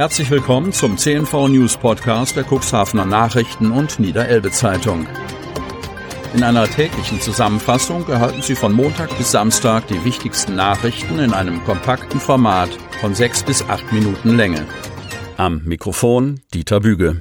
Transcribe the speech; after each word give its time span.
Herzlich 0.00 0.30
willkommen 0.30 0.72
zum 0.72 0.96
CNV 0.96 1.48
News 1.48 1.76
Podcast 1.76 2.34
der 2.34 2.46
Cuxhavener 2.50 3.04
Nachrichten 3.04 3.70
und 3.70 4.00
Niederelbe 4.00 4.50
Zeitung. 4.50 5.06
In 6.32 6.42
einer 6.42 6.66
täglichen 6.66 7.20
Zusammenfassung 7.20 8.08
erhalten 8.08 8.40
Sie 8.40 8.54
von 8.54 8.72
Montag 8.72 9.14
bis 9.18 9.32
Samstag 9.32 9.88
die 9.88 10.02
wichtigsten 10.02 10.56
Nachrichten 10.56 11.18
in 11.18 11.34
einem 11.34 11.62
kompakten 11.64 12.18
Format 12.18 12.70
von 13.02 13.14
sechs 13.14 13.42
bis 13.42 13.62
acht 13.68 13.92
Minuten 13.92 14.38
Länge. 14.38 14.66
Am 15.36 15.64
Mikrofon 15.64 16.40
Dieter 16.54 16.80
Büge. 16.80 17.18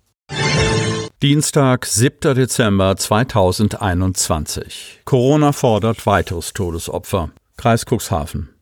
Dienstag, 1.22 1.86
7. 1.86 2.34
Dezember 2.34 2.96
2021. 2.96 5.02
Corona 5.04 5.52
fordert 5.52 6.06
weiteres 6.06 6.54
Todesopfer. 6.54 7.32
Kreis 7.58 7.84
Cuxhaven. 7.86 8.56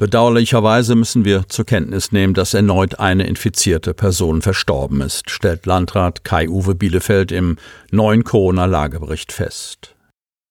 Bedauerlicherweise 0.00 0.94
müssen 0.94 1.26
wir 1.26 1.46
zur 1.48 1.66
Kenntnis 1.66 2.10
nehmen, 2.10 2.32
dass 2.32 2.54
erneut 2.54 2.98
eine 2.98 3.26
infizierte 3.26 3.92
Person 3.92 4.40
verstorben 4.40 5.02
ist, 5.02 5.28
stellt 5.28 5.66
Landrat 5.66 6.24
Kai-Uwe 6.24 6.74
Bielefeld 6.74 7.30
im 7.32 7.58
neuen 7.90 8.24
Corona-Lagebericht 8.24 9.30
fest. 9.30 9.94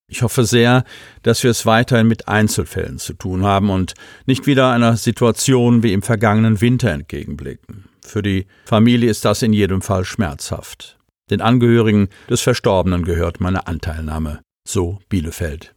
Ich 0.08 0.22
hoffe 0.22 0.46
sehr, 0.46 0.84
dass 1.24 1.42
wir 1.42 1.50
es 1.50 1.66
weiterhin 1.66 2.08
mit 2.08 2.28
Einzelfällen 2.28 3.00
zu 3.00 3.14
tun 3.14 3.44
haben 3.44 3.72
und 3.72 3.96
nicht 4.28 4.46
wieder 4.46 4.70
einer 4.70 4.98
Situation 4.98 5.82
wie 5.82 5.94
im 5.94 6.04
vergangenen 6.04 6.62
Winter 6.62 6.92
entgegenblicken. 6.92 7.86
Für 8.06 8.22
die 8.22 8.46
Familie 8.66 9.10
ist 9.10 9.26
das 9.26 9.42
in 9.42 9.54
jedem 9.54 9.82
Fall 9.82 10.06
schmerzhaft. 10.06 11.00
Den 11.32 11.42
Angehörigen 11.42 12.10
des 12.30 12.42
Verstorbenen 12.42 13.04
gehört 13.04 13.40
meine 13.40 13.66
Anteilnahme. 13.66 14.42
So 14.68 15.00
Bielefeld. 15.10 15.74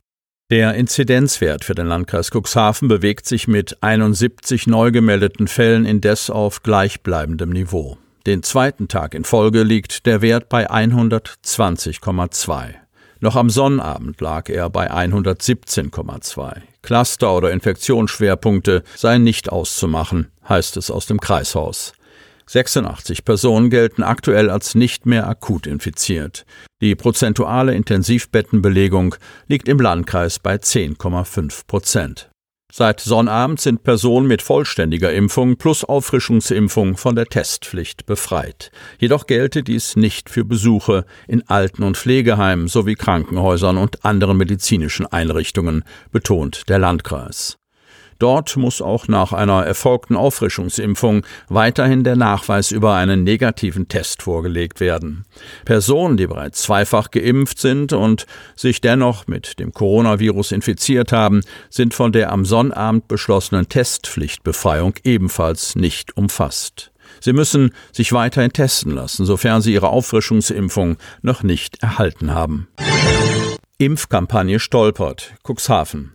Der 0.51 0.75
Inzidenzwert 0.75 1.65
für 1.65 1.75
den 1.75 1.87
Landkreis 1.87 2.31
Cuxhaven 2.31 2.89
bewegt 2.89 3.27
sich 3.27 3.49
mit 3.49 3.83
71 3.83 4.67
neu 4.67 4.91
gemeldeten 4.91 5.49
Fällen 5.49 5.87
indes 5.87 6.29
auf 6.29 6.63
gleichbleibendem 6.63 7.51
Niveau. 7.51 7.97
Den 8.27 8.43
zweiten 8.43 8.89
Tag 8.89 9.15
in 9.15 9.25
Folge 9.25 9.63
liegt 9.63 10.07
der 10.07 10.21
Wert 10.21 10.49
bei 10.49 10.71
120,2. 10.71 12.75
Noch 13.21 13.37
am 13.37 13.51
Sonnabend 13.51 14.21
lag 14.21 14.49
er 14.49 14.69
bei 14.69 14.91
117,2. 14.91 16.61
Cluster 16.83 17.37
oder 17.37 17.53
Infektionsschwerpunkte 17.53 18.83
seien 18.97 19.23
nicht 19.23 19.51
auszumachen, 19.51 20.33
heißt 20.49 20.77
es 20.77 20.91
aus 20.91 21.07
dem 21.07 21.21
Kreishaus. 21.21 21.93
86 22.47 23.25
Personen 23.25 23.71
gelten 23.71 24.03
aktuell 24.03 24.51
als 24.51 24.75
nicht 24.75 25.07
mehr 25.07 25.29
akut 25.29 25.67
infiziert. 25.67 26.45
Die 26.81 26.95
prozentuale 26.95 27.75
Intensivbettenbelegung 27.75 29.15
liegt 29.47 29.69
im 29.69 29.79
Landkreis 29.79 30.39
bei 30.39 30.57
10,5 30.57 31.67
Prozent. 31.67 32.29
Seit 32.75 33.01
Sonnabend 33.01 33.61
sind 33.61 33.83
Personen 33.83 34.27
mit 34.27 34.41
vollständiger 34.41 35.13
Impfung 35.13 35.59
plus 35.59 35.85
Auffrischungsimpfung 35.85 36.97
von 36.97 37.15
der 37.15 37.27
Testpflicht 37.27 38.07
befreit. 38.07 38.71
Jedoch 38.99 39.27
gelte 39.27 39.63
dies 39.63 39.95
nicht 39.95 40.31
für 40.31 40.47
Besuche 40.47 41.05
in 41.29 41.47
Alten- 41.49 41.83
und 41.83 41.99
Pflegeheimen 41.99 42.69
sowie 42.69 42.95
Krankenhäusern 42.95 43.77
und 43.77 44.07
anderen 44.07 44.39
medizinischen 44.39 45.05
Einrichtungen, 45.05 45.85
betont 46.13 46.71
der 46.71 46.79
Landkreis. 46.79 47.59
Dort 48.23 48.57
muss 48.57 48.81
auch 48.81 49.09
nach 49.09 49.33
einer 49.33 49.67
erfolgten 49.67 50.15
Auffrischungsimpfung 50.15 51.27
weiterhin 51.49 52.05
der 52.05 52.15
Nachweis 52.15 52.71
über 52.71 52.95
einen 52.95 53.25
negativen 53.25 53.89
Test 53.89 54.23
vorgelegt 54.23 54.79
werden. 54.79 55.25
Personen, 55.65 56.17
die 56.17 56.29
bereits 56.29 56.63
zweifach 56.63 57.11
geimpft 57.11 57.59
sind 57.59 57.93
und 57.93 58.27
sich 58.55 58.81
dennoch 58.81 59.27
mit 59.27 59.59
dem 59.59 59.73
Coronavirus 59.73 60.53
infiziert 60.53 61.11
haben, 61.11 61.41
sind 61.69 61.95
von 61.95 62.13
der 62.13 62.31
am 62.31 62.45
Sonnabend 62.45 63.09
beschlossenen 63.09 63.69
Testpflichtbefreiung 63.69 64.95
ebenfalls 65.03 65.75
nicht 65.75 66.17
umfasst. 66.17 66.93
Sie 67.19 67.33
müssen 67.33 67.75
sich 67.91 68.13
weiterhin 68.13 68.53
testen 68.53 68.95
lassen, 68.95 69.27
sofern 69.27 69.63
sie 69.63 69.73
ihre 69.73 69.89
Auffrischungsimpfung 69.89 70.97
noch 71.23 71.43
nicht 71.43 71.83
erhalten 71.83 72.33
haben. 72.33 72.69
Impfkampagne 73.79 74.61
stolpert. 74.61 75.35
Cuxhaven. 75.43 76.15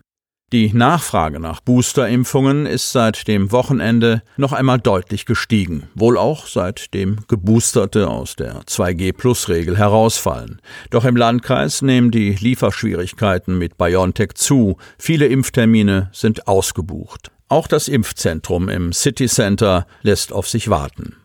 Die 0.54 0.74
Nachfrage 0.74 1.42
nach 1.42 1.60
Boosterimpfungen 1.60 2.68
ist 2.68 2.94
seit 2.94 3.28
dem 3.28 3.52
Wochenende 3.52 4.22
noch 4.38 4.54
einmal 4.54 4.80
deutlich 4.80 5.26
gestiegen, 5.26 5.90
wohl 5.94 6.18
auch 6.18 6.48
seitdem 6.48 7.18
Geboosterte 7.28 8.08
aus 8.08 8.38
der 8.38 8.62
2G-Plus-Regel 8.62 9.78
herausfallen. 9.78 10.62
Doch 10.90 11.04
im 11.04 11.18
Landkreis 11.18 11.82
nehmen 11.82 12.12
die 12.12 12.32
Lieferschwierigkeiten 12.32 13.58
mit 13.58 13.78
BioNTech 13.78 14.36
zu, 14.36 14.78
viele 14.98 15.28
Impftermine 15.28 16.12
sind 16.14 16.48
ausgebucht. 16.48 17.30
Auch 17.50 17.68
das 17.68 17.90
Impfzentrum 17.90 18.70
im 18.70 18.94
City 18.94 19.28
Center 19.28 19.86
lässt 20.02 20.32
auf 20.32 20.48
sich 20.48 20.70
warten. 20.70 21.18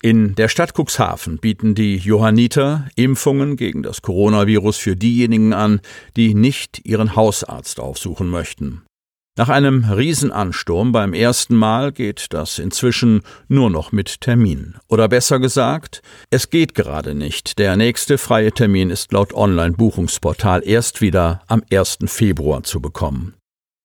In 0.00 0.36
der 0.36 0.48
Stadt 0.48 0.74
Cuxhaven 0.78 1.38
bieten 1.38 1.74
die 1.74 1.96
Johanniter 1.96 2.88
Impfungen 2.94 3.56
gegen 3.56 3.82
das 3.82 4.00
Coronavirus 4.00 4.76
für 4.76 4.94
diejenigen 4.94 5.52
an, 5.52 5.80
die 6.16 6.34
nicht 6.34 6.86
ihren 6.86 7.16
Hausarzt 7.16 7.80
aufsuchen 7.80 8.28
möchten. 8.28 8.82
Nach 9.36 9.48
einem 9.48 9.84
Riesenansturm 9.84 10.90
beim 10.90 11.14
ersten 11.14 11.54
Mal 11.54 11.92
geht 11.92 12.26
das 12.30 12.58
inzwischen 12.58 13.22
nur 13.46 13.70
noch 13.70 13.92
mit 13.92 14.20
Termin. 14.20 14.74
Oder 14.88 15.08
besser 15.08 15.38
gesagt, 15.38 16.02
es 16.30 16.50
geht 16.50 16.74
gerade 16.74 17.14
nicht. 17.14 17.58
Der 17.58 17.76
nächste 17.76 18.18
freie 18.18 18.50
Termin 18.50 18.90
ist 18.90 19.12
laut 19.12 19.32
Online-Buchungsportal 19.32 20.66
erst 20.66 21.00
wieder 21.00 21.42
am 21.46 21.62
1. 21.72 21.98
Februar 22.06 22.64
zu 22.64 22.80
bekommen. 22.80 23.37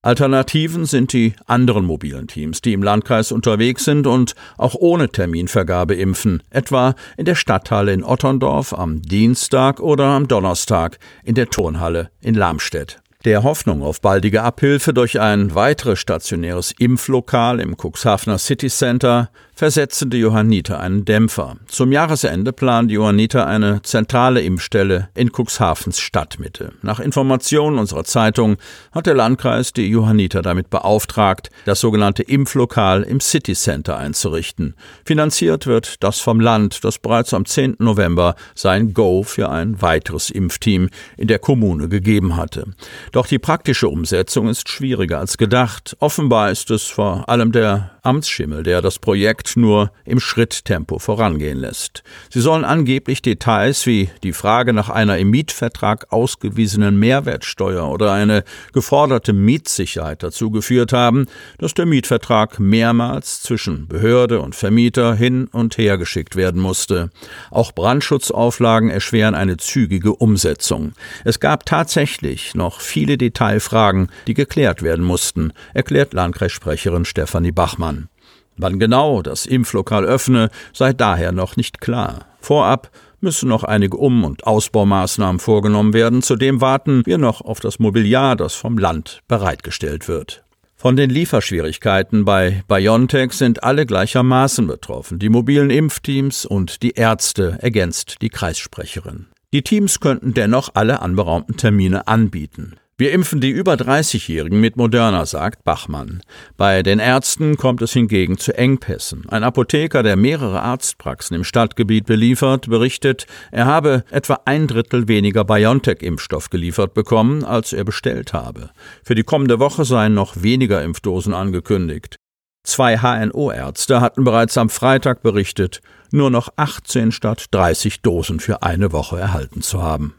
Alternativen 0.06 0.86
sind 0.86 1.14
die 1.14 1.32
anderen 1.46 1.86
mobilen 1.86 2.28
Teams, 2.28 2.60
die 2.60 2.74
im 2.74 2.84
Landkreis 2.84 3.32
unterwegs 3.32 3.86
sind 3.86 4.06
und 4.06 4.36
auch 4.58 4.76
ohne 4.76 5.08
Terminvergabe 5.08 5.96
impfen, 5.96 6.44
etwa 6.50 6.96
in 7.16 7.24
der 7.24 7.36
Stadthalle 7.36 7.94
in 7.94 8.04
Otterndorf 8.04 8.74
am 8.74 9.02
Dienstag 9.02 9.80
oder 9.80 10.08
am 10.08 10.28
Donnerstag 10.28 11.00
in 11.24 11.36
der 11.36 11.50
Turnhalle 11.50 12.10
in 12.20 12.36
Lamstedt. 12.36 13.00
Der 13.24 13.44
Hoffnung 13.44 13.82
auf 13.82 14.02
baldige 14.02 14.44
Abhilfe 14.44 14.94
durch 14.94 15.22
ein 15.22 15.56
weiteres 15.56 16.00
stationäres 16.00 16.74
Impflokal 16.78 17.62
im 17.62 17.78
Cuxhavener 17.78 18.40
City 18.40 18.68
Center 18.68 19.30
versetzten 19.56 20.10
die 20.10 20.18
Johanniter 20.18 20.80
einen 20.80 21.06
Dämpfer. 21.06 21.58
Zum 21.68 21.92
Jahresende 21.92 22.54
planen 22.54 22.88
die 22.88 22.96
Johanniter 22.96 23.46
eine 23.46 23.82
zentrale 23.84 24.42
Impfstelle 24.42 25.10
in 25.14 25.32
Cuxhavens 25.32 26.00
Stadtmitte. 26.00 26.74
Nach 26.82 27.00
Informationen 27.00 27.78
unserer 27.78 28.04
Zeitung 28.04 28.58
hat 28.92 29.06
der 29.06 29.14
Landkreis 29.14 29.72
die 29.72 29.88
Johanniter 29.88 30.42
damit 30.42 30.70
beauftragt, 30.70 31.50
das 31.66 31.80
sogenannte 31.80 32.24
Impflokal 32.24 33.04
im 33.04 33.20
City 33.20 33.54
Center 33.54 33.98
einzurichten. 33.98 34.76
Finanziert 35.06 35.68
wird 35.68 36.04
das 36.04 36.20
vom 36.20 36.40
Land, 36.40 36.84
das 36.84 36.98
bereits 36.98 37.34
am 37.34 37.46
10. 37.46 37.76
November 37.80 38.36
sein 38.56 38.94
Go 38.94 39.24
für 39.24 39.50
ein 39.50 39.82
weiteres 39.82 40.30
Impfteam 40.32 40.90
in 41.16 41.28
der 41.28 41.40
Kommune 41.40 41.90
gegeben 41.90 42.36
hatte. 42.36 42.66
Doch 43.12 43.28
die 43.28 43.40
praktische 43.40 43.88
Umsetzung 43.88 44.48
ist 44.48 44.68
schwieriger 44.70 45.20
als 45.20 45.38
gedacht. 45.38 45.96
Offenbar 46.00 46.50
ist 46.50 46.72
es 46.72 46.84
vor 46.84 47.30
allem 47.30 47.52
der 47.52 47.92
Amtsschimmel, 48.02 48.64
der 48.64 48.82
das 48.82 49.00
Projekt 49.00 49.43
nur 49.56 49.92
im 50.06 50.20
Schritttempo 50.20 51.00
vorangehen 51.00 51.58
lässt. 51.58 52.04
Sie 52.30 52.42
sollen 52.42 52.66
angeblich 52.66 53.22
Details 53.22 53.86
wie 53.86 54.10
die 54.24 54.34
Frage 54.34 54.74
nach 54.74 54.90
einer 54.90 55.18
im 55.18 55.30
Mietvertrag 55.30 56.12
ausgewiesenen 56.12 56.98
Mehrwertsteuer 56.98 57.90
oder 57.90 58.12
eine 58.12 58.44
geforderte 58.72 59.34
Mietsicherheit 59.34 60.24
dazu 60.24 60.52
geführt 60.52 60.94
haben, 60.94 61.26
dass 61.58 61.74
der 61.74 61.86
Mietvertrag 61.86 62.60
mehrmals 62.60 63.42
zwischen 63.42 63.88
Behörde 63.88 64.42
und 64.42 64.56
Vermieter 64.56 65.16
hin 65.16 65.48
und 65.48 65.78
her 65.78 65.98
geschickt 65.98 66.36
werden 66.36 66.62
musste. 66.62 67.10
Auch 67.52 67.72
Brandschutzauflagen 67.72 68.90
erschweren 68.90 69.36
eine 69.36 69.58
zügige 69.58 70.14
Umsetzung. 70.16 70.94
Es 71.24 71.40
gab 71.40 71.66
tatsächlich 71.66 72.56
noch 72.56 72.82
viele 72.82 73.18
Detailfragen, 73.18 74.08
die 74.28 74.34
geklärt 74.34 74.82
werden 74.82 75.06
mussten, 75.06 75.54
erklärt 75.74 76.14
Landkreissprecherin 76.14 77.06
Stefanie 77.06 77.52
Bachmann. 77.52 78.10
Wann 78.58 78.80
genau 78.80 79.22
das 79.22 79.46
Impflokal 79.46 80.06
öffne, 80.06 80.50
sei 80.74 80.94
daher 80.94 81.32
noch 81.32 81.58
nicht 81.58 81.82
klar. 81.82 82.26
Vorab 82.40 82.92
müssen 83.20 83.50
noch 83.50 83.64
einige 83.64 83.98
Um- 83.98 84.26
und 84.26 84.46
Ausbaumaßnahmen 84.46 85.40
vorgenommen 85.40 85.94
werden. 85.94 86.22
Zudem 86.22 86.62
warten 86.62 87.06
wir 87.06 87.18
noch 87.18 87.42
auf 87.42 87.60
das 87.60 87.80
Mobiliar, 87.80 88.36
das 88.36 88.54
vom 88.54 88.78
Land 88.78 89.22
bereitgestellt 89.28 90.08
wird. 90.08 90.44
Von 90.76 90.98
den 90.98 91.10
Lieferschwierigkeiten 91.10 92.26
bei 92.26 92.62
BioNTech 92.68 93.32
sind 93.32 93.64
alle 93.64 93.86
gleichermaßen 93.86 94.68
betroffen, 94.68 95.18
die 95.18 95.30
mobilen 95.30 95.70
Impfteams 95.70 96.46
und 96.46 96.84
die 96.84 96.92
Ärzte, 96.92 97.58
ergänzt 97.62 98.18
die 98.22 98.28
Kreissprecherin. 98.28 99.28
Die 99.54 99.62
Teams 99.62 100.02
könnten 100.02 100.34
dennoch 100.34 100.72
alle 100.74 101.02
anberaumten 101.02 101.56
Termine 101.56 102.08
anbieten. 102.08 102.76
Wir 102.96 103.12
impfen 103.12 103.42
die 103.42 103.50
über 103.50 103.74
30-Jährigen 103.74 104.60
mit 104.60 104.78
Moderna, 104.78 105.26
sagt 105.26 105.64
Bachmann. 105.64 106.22
Bei 106.58 106.84
den 106.84 107.00
Ärzten 107.00 107.58
kommt 107.58 107.82
es 107.82 107.92
hingegen 107.92 108.38
zu 108.38 108.56
Engpässen. 108.56 109.28
Ein 109.30 109.44
Apotheker, 109.44 110.04
der 110.04 110.16
mehrere 110.16 110.62
Arztpraxen 110.62 111.36
im 111.36 111.44
Stadtgebiet 111.44 112.06
beliefert, 112.06 112.70
berichtet, 112.70 113.26
er 113.52 113.66
habe 113.66 114.04
etwa 114.12 114.42
ein 114.46 114.68
Drittel 114.68 115.08
weniger 115.08 115.44
BioNTech-Impfstoff 115.44 116.52
geliefert 116.52 116.94
bekommen, 116.94 117.44
als 117.44 117.74
er 117.74 117.84
bestellt 117.84 118.32
habe. 118.32 118.70
Für 119.04 119.16
die 119.16 119.24
kommende 119.24 119.58
Woche 119.58 119.86
seien 119.86 120.14
noch 120.14 120.44
weniger 120.44 120.84
Impfdosen 120.84 121.34
angekündigt. 121.34 122.18
Zwei 122.64 123.00
HNO-Ärzte 123.00 124.02
hatten 124.02 124.24
bereits 124.24 124.56
am 124.58 124.70
Freitag 124.70 125.24
berichtet, 125.24 125.82
nur 126.12 126.30
noch 126.30 126.50
18 126.58 127.12
statt 127.12 127.48
30 127.50 128.04
Dosen 128.04 128.40
für 128.40 128.62
eine 128.62 128.92
Woche 128.92 129.20
erhalten 129.20 129.64
zu 129.64 129.82
haben. 129.82 130.14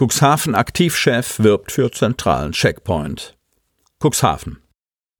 Cuxhaven 0.00 0.54
Aktivchef 0.54 1.40
wirbt 1.40 1.72
für 1.72 1.90
zentralen 1.90 2.52
Checkpoint. 2.52 3.36
Cuxhaven. 4.00 4.58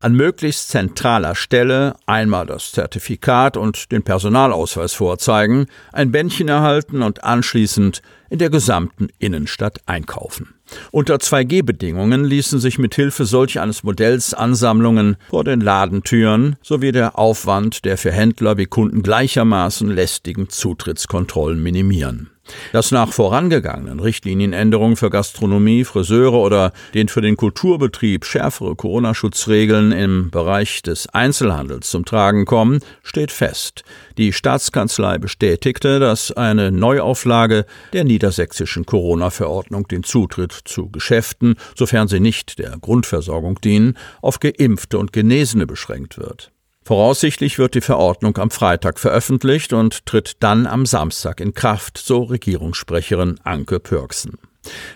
An 0.01 0.15
möglichst 0.15 0.69
zentraler 0.69 1.35
Stelle 1.35 1.97
einmal 2.07 2.47
das 2.47 2.71
Zertifikat 2.71 3.57
und 3.57 3.91
den 3.91 4.05
Personalausweis 4.05 4.95
vorzeigen, 4.95 5.67
ein 5.93 6.13
Bändchen 6.13 6.47
erhalten 6.47 7.03
und 7.03 7.25
anschließend 7.25 8.03
in 8.31 8.39
der 8.39 8.51
gesamten 8.51 9.09
Innenstadt 9.19 9.81
einkaufen. 9.87 10.55
Unter 10.93 11.17
2G-Bedingungen 11.17 12.25
ließen 12.25 12.61
sich 12.61 12.79
mit 12.79 12.95
Hilfe 12.95 13.25
solch 13.25 13.59
eines 13.59 13.83
Modells 13.83 14.33
Ansammlungen 14.33 15.17
vor 15.29 15.43
den 15.43 15.61
Ladentüren 15.61 16.55
sowie 16.63 16.93
der 16.93 17.19
Aufwand 17.19 17.85
der 17.85 17.99
für 17.99 18.13
Händler 18.13 18.59
wie 18.59 18.67
Kunden 18.67 19.03
gleichermaßen 19.03 19.91
lästigen 19.91 20.49
Zutrittskontrollen 20.49 21.61
minimieren. 21.61 22.31
Dass 22.73 22.91
nach 22.91 23.13
vorangegangenen 23.13 24.01
Richtlinienänderungen 24.01 24.97
für 24.97 25.11
Gastronomie, 25.11 25.85
Friseure 25.85 26.35
oder 26.35 26.73
den 26.95 27.09
für 27.09 27.21
den 27.21 27.37
Kulturbetrieb 27.37 28.25
schärfere 28.25 28.77
Corona-Schutzregeln 28.77 29.93
im 29.93 30.31
Bereich 30.31 30.83
des 30.83 31.09
Einzelhandels 31.09 31.91
zum 31.91 32.05
Tragen 32.05 32.45
kommen, 32.45 32.81
steht 33.03 33.33
fest. 33.33 33.85
Die 34.17 34.33
Staatskanzlei 34.33 35.19
bestätigte, 35.19 36.01
dass 36.01 36.33
eine 36.33 36.71
Neuauflage 36.71 37.67
der 37.93 38.05
niedersächsischen 38.05 38.87
Corona-Verordnung 38.87 39.89
den 39.89 40.03
Zutritt 40.03 40.53
zu 40.65 40.91
Geschäften, 40.91 41.57
sofern 41.77 42.09
sie 42.09 42.21
nicht 42.21 42.59
der 42.59 42.77
Grundversorgung 42.81 43.61
dienen, 43.61 43.97
auf 44.23 44.41
Geimpfte 44.41 44.99
und 44.99 45.13
Genesene 45.13 45.67
beschränkt 45.67 46.19
wird. 46.19 46.51
Voraussichtlich 46.89 47.59
wird 47.59 47.75
die 47.75 47.83
Verordnung 47.83 48.39
am 48.39 48.51
Freitag 48.51 48.99
veröffentlicht 48.99 49.75
und 49.75 50.07
tritt 50.07 50.37
dann 50.41 50.67
am 50.67 50.87
Samstag 50.87 51.39
in 51.39 51.53
Kraft, 51.53 51.99
so 51.99 52.23
Regierungssprecherin 52.23 53.39
Anke 53.45 53.79
Pörksen. 53.79 54.39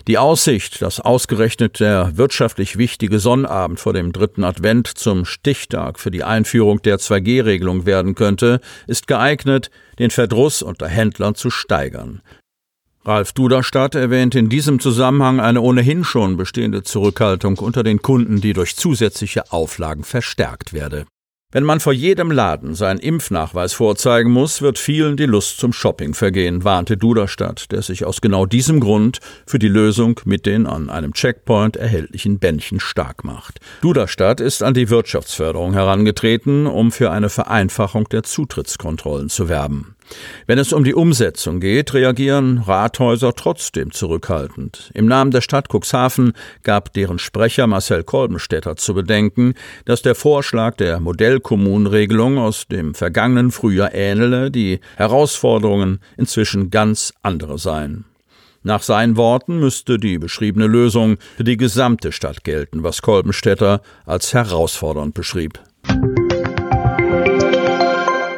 Die 0.07 0.17
Aussicht, 0.17 0.81
dass 0.81 0.99
ausgerechnet 0.99 1.79
der 1.79 2.17
wirtschaftlich 2.17 2.79
wichtige 2.79 3.19
Sonnabend 3.19 3.79
vor 3.79 3.93
dem 3.93 4.11
dritten 4.11 4.43
Advent 4.43 4.87
zum 4.87 5.23
Stichtag 5.23 5.99
für 5.99 6.09
die 6.09 6.23
Einführung 6.23 6.81
der 6.81 6.97
2G-Regelung 6.97 7.85
werden 7.85 8.15
könnte, 8.15 8.59
ist 8.87 9.05
geeignet, 9.05 9.69
den 9.99 10.09
Verdruss 10.09 10.63
unter 10.63 10.87
Händlern 10.87 11.35
zu 11.35 11.51
steigern. 11.51 12.23
Ralf 13.05 13.33
Duderstadt 13.33 13.93
erwähnt 13.93 14.33
in 14.33 14.49
diesem 14.49 14.79
Zusammenhang 14.79 15.39
eine 15.39 15.61
ohnehin 15.61 16.03
schon 16.03 16.37
bestehende 16.37 16.81
Zurückhaltung 16.81 17.59
unter 17.59 17.83
den 17.83 18.01
Kunden, 18.01 18.41
die 18.41 18.53
durch 18.53 18.77
zusätzliche 18.77 19.51
Auflagen 19.51 20.03
verstärkt 20.03 20.73
werde. 20.73 21.05
Wenn 21.53 21.65
man 21.65 21.79
vor 21.79 21.93
jedem 21.93 22.31
Laden 22.31 22.73
seinen 22.73 22.97
Impfnachweis 22.97 23.73
vorzeigen 23.73 24.31
muss, 24.31 24.63
wird 24.63 24.79
vielen 24.79 25.17
die 25.17 25.27
Lust 25.27 25.59
zum 25.59 25.71
Shopping 25.71 26.15
vergehen, 26.15 26.63
warnte 26.63 26.97
Duderstadt, 26.97 27.71
der 27.71 27.83
sich 27.83 28.05
aus 28.05 28.21
genau 28.21 28.47
diesem 28.47 28.79
Grund 28.79 29.19
für 29.45 29.59
die 29.59 29.67
Lösung 29.67 30.19
mit 30.25 30.47
den 30.47 30.65
an 30.65 30.89
einem 30.89 31.13
Checkpoint 31.13 31.77
erhältlichen 31.77 32.39
Bändchen 32.39 32.79
stark 32.79 33.23
macht. 33.23 33.59
Duderstadt 33.81 34.41
ist 34.41 34.63
an 34.63 34.73
die 34.73 34.89
Wirtschaftsförderung 34.89 35.73
herangetreten, 35.73 36.65
um 36.65 36.91
für 36.91 37.11
eine 37.11 37.29
Vereinfachung 37.29 38.09
der 38.09 38.23
Zutrittskontrollen 38.23 39.29
zu 39.29 39.47
werben. 39.47 39.95
Wenn 40.47 40.59
es 40.59 40.73
um 40.73 40.83
die 40.83 40.93
Umsetzung 40.93 41.59
geht, 41.59 41.93
reagieren 41.93 42.59
Rathäuser 42.59 43.33
trotzdem 43.33 43.91
zurückhaltend. 43.91 44.91
Im 44.93 45.05
Namen 45.05 45.31
der 45.31 45.41
Stadt 45.41 45.67
Cuxhaven 45.69 46.33
gab 46.63 46.93
deren 46.93 47.19
Sprecher 47.19 47.67
Marcel 47.67 48.03
Kolbenstädter 48.03 48.75
zu 48.75 48.93
bedenken, 48.93 49.53
dass 49.85 50.01
der 50.01 50.15
Vorschlag 50.15 50.75
der 50.75 50.99
Modellkommunregelung 50.99 52.37
aus 52.37 52.67
dem 52.67 52.93
vergangenen 52.93 53.51
Frühjahr 53.51 53.93
ähnele, 53.93 54.51
die 54.51 54.79
Herausforderungen 54.97 55.99
inzwischen 56.17 56.69
ganz 56.69 57.13
andere 57.21 57.57
seien. 57.57 58.05
Nach 58.65 58.81
seinen 58.81 59.17
Worten 59.17 59.59
müsste 59.59 59.97
die 59.97 60.17
beschriebene 60.17 60.67
Lösung 60.67 61.17
für 61.35 61.43
die 61.43 61.57
gesamte 61.57 62.13
Stadt 62.13 62.45
gelten, 62.45 62.83
was 62.83 63.01
Kolbenstädter 63.01 63.81
als 64.05 64.33
herausfordernd 64.33 65.13
beschrieb. 65.13 65.59